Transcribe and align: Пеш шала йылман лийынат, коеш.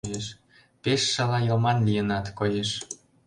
Пеш 0.83 1.01
шала 1.13 1.39
йылман 1.45 1.77
лийынат, 1.87 2.25
коеш. 2.39 2.69